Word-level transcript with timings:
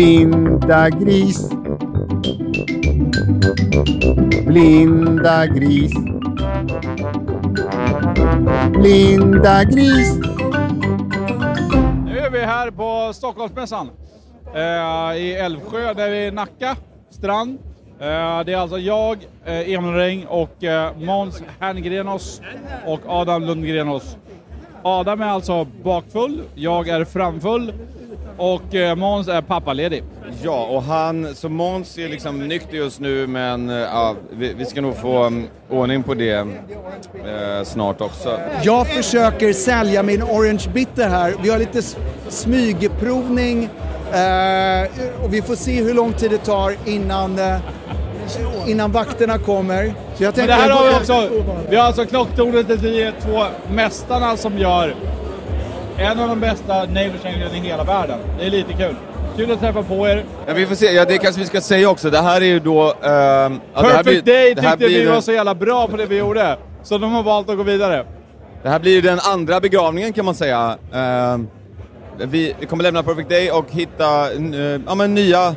Blinda 0.00 0.88
gris. 0.90 1.50
Blinda 4.46 5.46
gris. 5.46 5.92
Blinda 8.72 9.64
gris. 9.64 10.16
Nu 12.04 12.18
är 12.18 12.30
vi 12.30 12.40
här 12.40 12.70
på 12.70 13.12
Stockholmsmässan 13.12 13.90
eh, 14.54 15.16
i 15.16 15.34
Älvsjö, 15.34 15.94
där 15.94 16.10
vi 16.10 16.16
är 16.16 16.28
i 16.28 16.30
Nacka 16.30 16.76
strand. 17.10 17.58
Eh, 17.98 18.40
det 18.44 18.52
är 18.52 18.56
alltså 18.56 18.78
jag, 18.78 19.18
eh, 19.44 19.70
Emil 19.70 19.94
Ring 19.94 20.26
och 20.26 20.64
eh, 20.64 20.96
Måns 20.96 21.42
Herngrenos 21.58 22.40
och 22.86 23.00
Adam 23.06 23.42
Lundgrenos. 23.42 24.16
Adam 24.82 25.20
är 25.20 25.26
alltså 25.26 25.66
bakfull, 25.82 26.42
jag 26.54 26.88
är 26.88 27.04
framfull 27.04 27.72
och 28.36 28.74
eh, 28.74 28.96
Måns 28.96 29.28
är 29.28 29.42
pappaledig. 29.42 30.04
Ja, 30.42 30.66
och 30.66 30.82
han, 30.82 31.34
så 31.34 31.48
Måns 31.48 31.98
är 31.98 32.08
liksom 32.08 32.48
nykter 32.48 32.76
just 32.76 33.00
nu 33.00 33.26
men 33.26 33.70
eh, 33.70 33.76
ja, 33.76 34.14
vi, 34.30 34.54
vi 34.54 34.64
ska 34.64 34.80
nog 34.80 34.96
få 34.96 35.24
um, 35.24 35.48
ordning 35.70 36.02
på 36.02 36.14
det 36.14 36.32
eh, 36.32 37.64
snart 37.64 38.00
också. 38.00 38.40
Jag 38.62 38.86
försöker 38.86 39.52
sälja 39.52 40.02
min 40.02 40.22
Orange 40.22 40.64
Bitter 40.74 41.08
här. 41.08 41.34
Vi 41.42 41.50
har 41.50 41.58
lite 41.58 41.82
smygprovning 42.28 43.68
eh, 44.12 44.88
och 45.24 45.34
vi 45.34 45.42
får 45.42 45.54
se 45.54 45.82
hur 45.82 45.94
lång 45.94 46.12
tid 46.12 46.30
det 46.30 46.38
tar 46.38 46.76
innan, 46.84 47.38
eh, 47.38 47.56
innan 48.66 48.92
vakterna 48.92 49.38
kommer. 49.38 49.94
Så 50.16 50.24
jag 50.24 50.36
Men 50.36 50.46
det 50.46 50.52
här 50.52 50.70
har 50.70 50.88
vi 50.88 50.94
också, 50.94 51.28
vi 51.70 51.76
har 51.76 51.84
alltså 51.84 52.06
klocktornet 52.06 52.68
där 52.68 52.76
vi 52.76 53.02
är 53.02 53.12
två 53.22 53.44
mästarna 53.74 54.36
som 54.36 54.58
gör 54.58 54.94
en 56.00 56.20
av 56.20 56.28
de 56.28 56.40
bästa 56.40 56.84
neighborshängen 56.84 57.54
i 57.54 57.58
hela 57.68 57.84
världen. 57.84 58.18
Det 58.38 58.46
är 58.46 58.50
lite 58.50 58.72
kul. 58.72 58.94
Kul 59.36 59.50
att 59.52 59.60
träffa 59.60 59.82
på 59.82 60.08
er. 60.08 60.24
Ja, 60.46 60.54
vi 60.54 60.66
får 60.66 60.74
se, 60.74 60.86
ja, 60.92 61.04
det 61.04 61.18
kanske 61.18 61.40
vi 61.40 61.46
ska 61.46 61.60
säga 61.60 61.90
också, 61.90 62.10
det 62.10 62.18
här 62.20 62.40
är 62.40 62.44
ju 62.44 62.60
då... 62.60 62.82
ehm, 62.82 62.92
ja, 63.02 63.02
det 63.02 63.58
här 63.74 63.82
Perfect 63.82 64.04
blir- 64.24 64.34
Day 64.34 64.54
det 64.54 64.60
tyckte 64.62 64.76
blir 64.76 64.88
vi 64.88 65.04
var 65.06 65.20
så 65.20 65.32
jävla 65.32 65.54
bra 65.54 65.86
på 65.88 65.96
det 65.96 66.06
vi 66.06 66.18
gjorde. 66.18 66.56
Så 66.82 66.98
de 66.98 67.12
har 67.12 67.22
valt 67.22 67.50
att 67.50 67.56
gå 67.56 67.62
vidare. 67.62 68.04
Det 68.62 68.68
här 68.68 68.78
blir 68.78 68.92
ju 68.92 69.00
den 69.00 69.18
andra 69.32 69.60
begravningen 69.60 70.12
kan 70.12 70.24
man 70.24 70.34
säga. 70.34 70.78
Ehm, 70.94 71.48
vi, 72.18 72.54
vi 72.60 72.66
kommer 72.66 72.84
lämna 72.84 73.02
Perfect 73.02 73.28
Day 73.30 73.50
och 73.50 73.66
hitta 73.70 74.32
eh, 74.32 74.80
ja, 74.86 74.94
men 74.94 75.14
nya, 75.14 75.54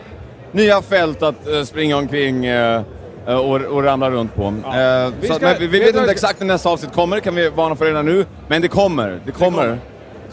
nya 0.52 0.82
fält 0.82 1.24
att 1.24 1.48
eh, 1.48 1.64
springa 1.64 1.98
omkring 1.98 2.46
eh, 2.46 2.82
och, 3.28 3.56
och 3.62 3.84
ramla 3.84 4.10
runt 4.12 4.36
på. 4.36 4.44
Eh, 4.44 5.14
Vi 5.22 5.28
så, 5.28 5.34
ska- 5.34 5.46
men 5.46 5.56
vi, 5.60 5.68
vi 5.68 5.80
vet 5.80 5.96
inte 5.96 6.12
exakt 6.12 6.40
när 6.40 6.48
nästa 6.48 6.70
avsnitt 6.70 6.94
kommer, 6.94 7.20
kan 7.20 7.36
vi 7.36 7.50
varna 7.50 7.76
för 7.76 7.86
redan 7.86 8.06
nu. 8.06 8.26
Men 8.48 8.62
det 8.62 8.68
kommer, 8.68 9.20
det 9.26 9.32
kommer. 9.32 9.78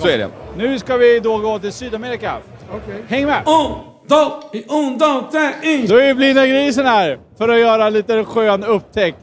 Så 0.00 0.08
är 0.08 0.18
det. 0.18 0.28
Nu 0.56 0.78
ska 0.78 0.96
vi 0.96 1.20
då 1.20 1.38
gå 1.38 1.58
till 1.58 1.72
Sydamerika. 1.72 2.36
Häng 3.08 3.26
med! 3.26 3.42
Då 3.46 3.84
är 5.98 6.14
Blinda 6.14 6.46
Grisen 6.46 6.86
här 6.86 7.18
för 7.38 7.48
att 7.48 7.58
göra 7.58 7.86
en 7.86 7.92
liten 7.92 8.24
skön 8.24 8.64
upptäckt. 8.64 9.18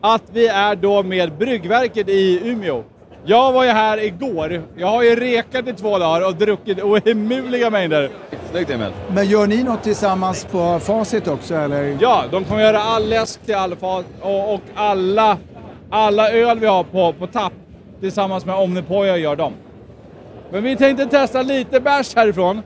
Att 0.00 0.22
vi 0.32 0.46
är 0.46 0.76
då 0.76 1.02
med 1.02 1.38
Bryggverket 1.38 2.08
i 2.08 2.48
Umeå. 2.48 2.82
Jag 3.26 3.52
var 3.52 3.64
ju 3.64 3.70
här 3.70 4.04
igår. 4.04 4.62
Jag 4.76 4.86
har 4.86 5.02
ju 5.02 5.16
rekat 5.16 5.68
i 5.68 5.72
två 5.72 5.98
dagar 5.98 6.26
och 6.26 6.34
druckit 6.34 6.82
ohemula 6.82 7.70
mängder. 7.70 8.10
Snyggt 8.50 8.70
Emil. 8.70 8.90
Men 9.08 9.26
gör 9.26 9.46
ni 9.46 9.62
något 9.62 9.82
tillsammans 9.82 10.44
på 10.44 10.78
Facit 10.78 11.28
också 11.28 11.54
eller? 11.54 11.96
Ja, 12.00 12.24
de 12.30 12.44
kommer 12.44 12.62
göra 12.62 12.78
all 12.78 13.08
läsk 13.08 13.40
till 13.40 13.54
all 13.54 13.76
fas 13.76 14.04
och, 14.20 14.54
och 14.54 14.60
alla, 14.74 15.38
alla 15.90 16.30
öl 16.30 16.58
vi 16.58 16.66
har 16.66 16.84
på, 16.84 17.12
på 17.12 17.26
tapp 17.26 17.52
tillsammans 18.00 18.46
med 18.46 18.56
Omnipoja 18.56 19.16
gör 19.16 19.36
de. 19.36 19.52
Men 20.50 20.62
vi 20.62 20.76
tänkte 20.76 21.06
testa 21.06 21.42
lite 21.42 21.80
bärs 21.80 22.16
härifrån. 22.16 22.62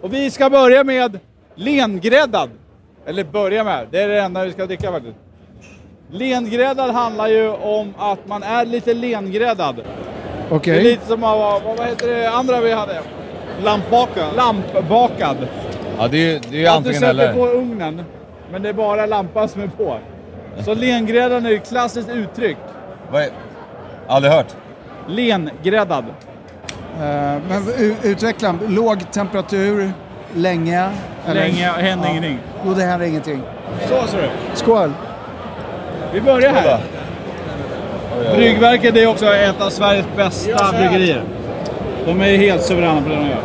Och 0.00 0.14
vi 0.14 0.30
ska 0.30 0.50
börja 0.50 0.84
med 0.84 1.18
lengräddad. 1.54 2.50
Eller 3.06 3.24
börja 3.24 3.64
med, 3.64 3.86
det 3.90 4.02
är 4.02 4.08
det 4.08 4.20
enda 4.20 4.44
vi 4.44 4.52
ska 4.52 4.66
dricka 4.66 4.92
faktiskt. 4.92 5.16
Lengräddad 6.10 6.90
handlar 6.90 7.28
ju 7.28 7.48
om 7.48 7.94
att 7.98 8.26
man 8.26 8.42
är 8.42 8.64
lite 8.64 8.94
lengräddad. 8.94 9.82
Okej. 10.50 10.74
Det 10.74 10.80
är 10.80 10.84
lite 10.84 11.06
som, 11.06 11.20
vad, 11.20 11.62
vad 11.62 11.86
heter 11.86 12.08
det 12.08 12.30
andra 12.30 12.60
vi 12.60 12.72
hade? 12.72 13.00
Lampbakad. 13.64 14.36
Lampbakad. 14.36 15.36
Ja, 15.98 16.08
det 16.08 16.34
är, 16.34 16.40
det 16.50 16.64
är 16.64 16.78
Att 16.78 16.84
du 16.84 16.94
sätter 16.94 17.34
på 17.34 17.46
ugnen, 17.46 18.02
men 18.52 18.62
det 18.62 18.68
är 18.68 18.72
bara 18.72 19.06
lampan 19.06 19.48
som 19.48 19.62
är 19.62 19.68
på. 19.68 19.98
Så 20.64 20.74
lengräddad 20.74 21.46
är 21.46 21.54
ett 21.54 21.68
klassiskt 21.68 22.08
uttryck. 22.08 22.56
Vad 23.10 23.22
är... 23.22 23.30
Aldrig 24.06 24.32
hört. 24.32 24.56
Lengräddad. 25.08 26.04
Eh, 26.04 27.40
men 27.48 27.68
utveckla, 28.02 28.54
låg 28.68 29.12
temperatur, 29.12 29.92
länge? 30.34 30.90
eller? 31.26 31.40
Länge 31.40 31.66
händer 31.66 32.08
ingenting. 32.08 32.38
Jo, 32.66 32.74
det 32.74 32.82
händer 32.82 33.06
ingenting. 33.06 33.42
Så 33.88 34.06
ser 34.06 34.22
du. 34.22 34.28
Skål! 34.54 34.92
Vi 36.12 36.20
börjar 36.20 36.52
här. 36.52 36.80
Bryggverket 38.34 38.96
är 38.96 39.06
också 39.06 39.26
ett 39.34 39.60
av 39.60 39.70
Sveriges 39.70 40.06
bästa 40.16 40.72
bryggerier. 40.72 41.24
De 42.06 42.20
är 42.20 42.36
helt 42.36 42.62
suveräna 42.62 43.02
på 43.02 43.08
det 43.08 43.14
de 43.14 43.26
gör. 43.26 43.42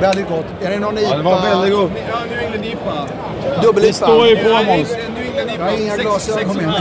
Väldigt 0.00 0.28
gott. 0.28 0.44
Är 0.62 0.70
det 0.70 0.78
någon 0.78 0.98
IPA? 0.98 1.08
Ja, 1.10 1.16
det 1.16 1.22
var 1.22 1.40
väldigt 1.40 1.72
god. 1.78 1.90
Ja, 2.10 2.16
New 2.30 2.38
England 2.44 2.64
IPA. 2.64 3.06
Dubbel-IPA? 3.62 3.86
Det 3.86 3.92
står 3.92 4.26
ju 4.26 4.36
på 4.36 4.48
England 4.48 4.86
Jag 5.58 5.64
har 5.64 5.82
inga 5.82 5.96
glasögon 5.96 6.56
med 6.56 6.66
mig. 6.66 6.80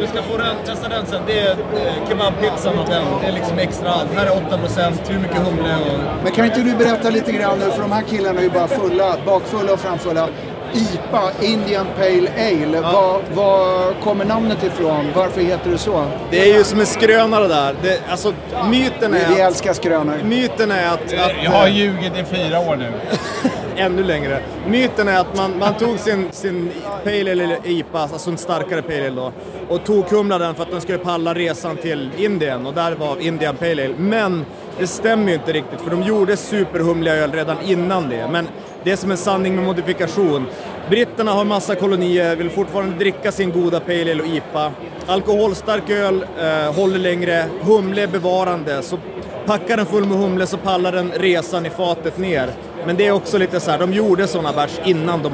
Du 0.00 0.06
ska 0.06 0.22
få 0.22 0.36
den, 0.36 0.56
testa 0.64 0.88
den 0.88 1.06
sen. 1.06 1.22
Det 1.26 1.38
är 1.38 1.50
eh, 1.50 2.08
kebabpizzan 2.08 2.78
av 2.78 2.86
den. 2.86 3.04
Det 3.20 3.26
är 3.26 3.32
liksom 3.32 3.58
extra 3.58 3.90
allt. 3.90 4.14
Här 4.14 4.26
är 4.26 4.30
8%, 4.30 4.92
hur 5.08 5.18
mycket 5.18 5.36
humle 5.36 5.76
och... 5.76 6.22
Men 6.22 6.32
kan 6.32 6.44
inte 6.44 6.60
du 6.62 6.76
berätta 6.76 7.10
lite 7.10 7.32
grann 7.32 7.58
nu, 7.58 7.64
för 7.70 7.82
de 7.82 7.92
här 7.92 8.02
killarna 8.02 8.40
är 8.40 8.44
ju 8.44 8.50
bara 8.50 8.68
fulla, 8.68 9.16
bakfulla 9.26 9.72
och 9.72 9.80
framfulla. 9.80 10.28
IPA, 10.74 11.30
Indian 11.42 11.86
Pale 11.96 12.30
Ale, 12.36 12.80
var, 12.80 13.20
var 13.34 13.92
kommer 13.94 14.24
namnet 14.24 14.64
ifrån? 14.64 15.06
Varför 15.14 15.40
heter 15.40 15.70
det 15.70 15.78
så? 15.78 16.04
Det 16.30 16.50
är 16.50 16.58
ju 16.58 16.64
som 16.64 16.80
en 16.80 16.86
skröna 16.86 17.40
det 17.40 17.48
där. 17.48 17.74
Det, 17.82 18.00
alltså, 18.10 18.34
myten 18.70 19.12
Vi, 19.12 19.18
vi 19.34 19.40
är, 19.40 19.46
älskar 19.46 19.72
skrönor. 19.72 20.18
myten 20.24 20.70
är 20.70 20.88
att... 20.88 21.02
att 21.02 21.32
Jag 21.44 21.50
har 21.50 21.68
ljugit 21.68 22.12
i 22.18 22.24
fyra 22.24 22.60
år 22.60 22.76
nu. 22.76 22.92
ännu 23.76 24.04
längre. 24.04 24.40
Myten 24.66 25.08
är 25.08 25.20
att 25.20 25.36
man, 25.36 25.58
man 25.58 25.74
tog 25.74 25.98
sin, 25.98 26.28
sin 26.32 26.70
Pale 27.04 27.20
Ale 27.20 27.30
eller 27.44 27.58
IPA, 27.64 27.98
alltså 27.98 28.30
en 28.30 28.38
starkare 28.38 28.82
Pale 28.82 29.06
Ale 29.06 29.10
då, 29.10 29.32
och 29.68 29.84
tokhumlade 29.84 30.44
den 30.44 30.54
för 30.54 30.62
att 30.62 30.70
den 30.70 30.80
skulle 30.80 30.98
palla 30.98 31.34
resan 31.34 31.76
till 31.76 32.10
Indien 32.16 32.66
och 32.66 32.74
där 32.74 32.92
var 32.94 33.20
Indian 33.20 33.56
Pale 33.56 33.84
Ale. 33.84 33.94
Men 33.98 34.44
det 34.78 34.86
stämmer 34.86 35.28
ju 35.28 35.34
inte 35.34 35.52
riktigt 35.52 35.80
för 35.80 35.90
de 35.90 36.02
gjorde 36.02 36.36
superhumliga 36.36 37.14
öl 37.14 37.32
redan 37.32 37.56
innan 37.64 38.08
det. 38.08 38.28
Men 38.32 38.48
det 38.84 38.92
är 38.92 38.96
som 38.96 39.10
en 39.10 39.16
sanning 39.16 39.56
med 39.56 39.64
modifikation. 39.64 40.46
Britterna 40.90 41.32
har 41.32 41.44
massa 41.44 41.74
kolonier, 41.74 42.36
vill 42.36 42.50
fortfarande 42.50 42.96
dricka 42.98 43.32
sin 43.32 43.52
goda 43.52 43.80
Pale 43.80 44.12
Ale 44.12 44.22
och 44.22 44.28
IPA. 44.28 44.72
Alkoholstark 45.06 45.90
öl 45.90 46.24
eh, 46.40 46.74
håller 46.74 46.98
längre, 46.98 47.44
humle 47.60 48.02
är 48.02 48.06
bevarande. 48.06 48.82
Så 48.82 48.98
packar 49.46 49.76
den 49.76 49.86
full 49.86 50.04
med 50.06 50.18
humle 50.18 50.46
så 50.46 50.56
pallar 50.56 50.92
den 50.92 51.12
resan 51.16 51.66
i 51.66 51.70
fatet 51.70 52.18
ner. 52.18 52.50
Men 52.86 52.96
det 52.96 53.06
är 53.06 53.12
också 53.12 53.38
lite 53.38 53.60
så 53.60 53.70
här, 53.70 53.78
de 53.78 53.92
gjorde 53.92 54.26
sådana 54.26 54.52
bärs 54.52 54.80
innan 54.84 55.22
de 55.22 55.32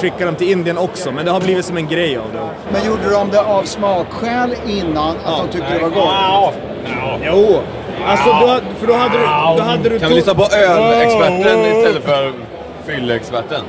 skickade 0.00 0.24
dem 0.24 0.34
till 0.34 0.50
Indien 0.50 0.78
också, 0.78 1.12
men 1.12 1.24
det 1.24 1.30
har 1.30 1.40
blivit 1.40 1.64
som 1.64 1.76
en 1.76 1.88
grej 1.88 2.16
av 2.16 2.32
det. 2.32 2.48
Men 2.72 2.86
gjorde 2.86 3.10
de 3.10 3.30
det 3.30 3.40
av 3.40 3.62
smakskäl 3.62 4.54
innan, 4.66 5.16
att 5.24 5.38
de 5.38 5.48
tyckte 5.52 5.74
det 5.74 5.80
var 5.82 5.88
gott? 5.88 6.04
Ja. 6.04 6.52
Jo! 7.22 7.60
Alltså, 8.06 8.26
då, 8.26 8.60
för 8.78 8.86
då 8.86 8.94
hade 8.94 9.18
du... 9.18 9.24
Då 9.56 9.62
hade 9.62 9.88
du 9.88 9.98
Kan 9.98 10.08
vi 10.08 10.14
lyssna 10.14 10.34
på 10.34 10.42
ölexperten 10.42 11.60
istället 11.60 12.04
för 12.04 12.32
fyllexperten? 12.86 13.64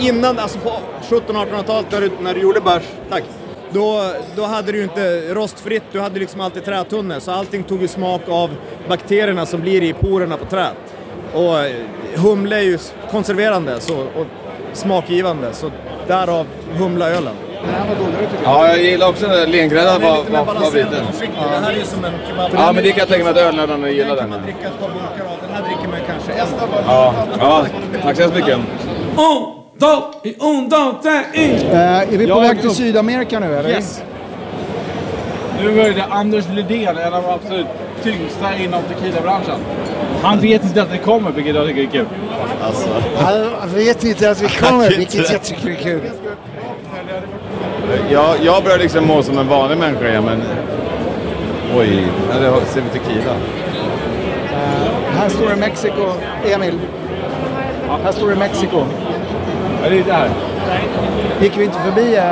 innan, 0.00 0.38
alltså 0.38 0.58
på 0.58 0.70
1700-1800-talet 1.02 1.90
när 1.90 2.00
du, 2.00 2.10
när 2.20 2.34
du 2.34 2.40
gjorde 2.40 2.60
bärs, 2.60 2.82
tack. 3.10 3.24
Då, 3.70 4.10
då 4.36 4.44
hade 4.44 4.72
du 4.72 4.78
ju 4.78 4.84
inte 4.84 5.34
rostfritt, 5.34 5.82
du 5.92 6.00
hade 6.00 6.18
liksom 6.18 6.40
alltid 6.40 6.64
trätunnor, 6.64 7.20
så 7.20 7.30
allting 7.30 7.62
tog 7.62 7.82
ju 7.82 7.88
smak 7.88 8.20
av 8.28 8.50
bakterierna 8.88 9.46
som 9.46 9.60
blir 9.60 9.82
i 9.82 9.92
porerna 9.92 10.36
på 10.36 10.44
träet. 10.44 10.76
Och 11.32 11.58
eh, 11.58 11.72
humle 12.14 12.56
är 12.56 12.62
ju 12.62 12.78
konserverande 13.10 13.80
så, 13.80 14.00
och 14.00 14.26
smakgivande, 14.72 15.52
så 15.52 15.70
därav 16.06 16.46
humlaölen. 16.78 17.34
Den 17.66 17.74
här 17.74 17.88
var 17.88 17.94
godare 18.04 18.26
tycker 18.30 18.44
jag. 18.44 18.52
Ja, 18.54 18.68
jag 18.68 18.82
gillar 18.82 19.08
också 19.08 19.26
den 19.28 19.36
där 19.36 19.46
lengräddad 19.46 20.00
Den 20.00 20.08
är 20.10 20.14
var, 20.16 20.24
var, 20.24 20.38
var 20.38 20.44
balanserad 20.54 20.72
biten. 20.90 21.06
och 21.08 21.14
försiktig. 21.14 21.40
Det 21.52 21.64
här 21.64 21.72
är 21.72 21.76
ju 21.76 21.84
som 21.84 22.04
en 22.04 22.12
kebab. 22.28 22.50
Ja, 22.54 22.72
men 22.72 22.82
det 22.84 22.90
kan 22.90 22.98
jag 22.98 23.08
tänka 23.08 23.24
mig 23.24 23.30
att 23.30 23.36
ölnördarna 23.48 23.88
gillar 23.90 24.08
Den 24.08 24.16
kan 24.18 24.30
den. 24.30 24.38
man 24.38 24.42
dricka 24.42 24.66
ett 24.68 24.80
par 24.80 24.88
burkar 24.88 25.24
av. 25.32 25.38
Den 25.46 25.50
här 25.56 25.62
dricker 25.62 25.88
man 25.88 26.00
kanske 26.06 26.32
en. 26.32 26.46
Ja, 26.86 27.14
ja, 27.38 27.66
tack 28.02 28.16
så 28.16 28.22
hemskt 28.22 28.36
mycket. 28.36 28.58
Eh, 31.72 32.12
är 32.12 32.18
vi 32.18 32.26
på 32.26 32.40
väg 32.40 32.60
till 32.60 32.68
upp- 32.68 32.76
Sydamerika 32.76 33.40
nu 33.40 33.54
eller? 33.56 33.70
Yes. 33.70 34.02
Nu 35.62 35.80
är 35.80 35.90
det 35.90 36.04
Anders 36.10 36.44
Lidén, 36.54 36.96
en 36.98 37.14
av 37.14 37.22
de 37.22 37.28
absolut 37.30 37.66
tyngsta 38.02 38.56
inom 38.56 38.80
tequilabranschen. 38.82 39.58
Han 40.22 40.40
vet 40.40 40.64
inte 40.64 40.82
att 40.82 40.90
det 40.90 40.98
kommer, 40.98 41.30
vilket 41.30 41.54
jag 41.54 41.66
tycker 41.66 41.82
är 41.82 41.86
kul. 41.86 42.06
Jag 43.60 43.66
vet 43.68 44.04
inte 44.04 44.30
att 44.30 44.42
vi 44.42 44.48
kommer, 44.48 44.88
vilket 44.90 45.30
jag 45.32 45.42
tycker 45.42 45.68
är 45.70 45.74
kul. 45.74 46.00
Jag, 48.10 48.34
jag 48.42 48.62
börjar 48.64 48.78
liksom 48.78 49.06
må 49.06 49.22
som 49.22 49.38
en 49.38 49.48
vanlig 49.48 49.78
människa 49.78 50.08
igen, 50.08 50.24
men... 50.24 50.42
Oj, 51.76 52.06
det 52.40 52.66
ser 52.66 52.80
vi 52.80 52.88
tequila. 52.98 53.34
Här 55.18 55.28
står 55.28 55.48
det 55.48 55.56
Mexiko, 55.56 56.06
Emil. 56.54 56.78
Här 58.04 58.12
står 58.12 58.28
det 58.30 58.36
Mexiko. 58.36 58.84
Ja, 59.82 59.88
det 59.90 59.98
är 59.98 60.04
där. 60.04 60.30
Gick 61.40 61.58
vi 61.58 61.64
inte 61.64 61.78
förbi? 61.78 62.16
eh, 62.16 62.24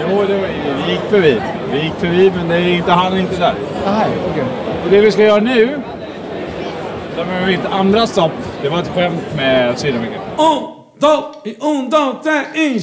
Jo, 0.00 0.22
det 0.28 0.34
var, 0.34 0.48
vi 0.86 0.92
gick 0.92 1.00
förbi. 1.10 1.40
Vi 1.72 1.82
gick 1.82 1.92
förbi, 1.98 2.32
men 2.36 2.48
det 2.48 2.56
är 2.56 2.68
inte, 2.74 2.92
han 2.92 3.12
är 3.12 3.18
inte 3.20 3.36
där. 3.36 3.54
Aha, 3.86 4.04
okej. 4.30 4.44
Och 4.84 4.90
det 4.90 5.00
vi 5.00 5.10
ska 5.10 5.22
göra 5.22 5.40
nu, 5.40 5.80
som 7.16 7.24
är 7.30 7.46
mitt 7.46 7.66
andra 7.70 8.06
stopp, 8.06 8.32
det 8.62 8.68
var 8.68 8.78
ett 8.78 8.90
skämt 8.94 9.22
med 9.36 9.78
Sydamerika. 9.78 10.14
Un, 10.38 10.62
dos 10.98 11.24
y 11.44 11.54
un, 11.60 11.90
dos, 11.90 12.14
tres 12.24 12.56
y... 12.56 12.82